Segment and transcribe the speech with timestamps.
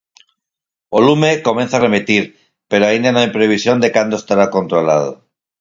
[0.97, 2.23] O lume comeza a remitir
[2.69, 5.11] pero aínda non hai previsión de cando estará controlado.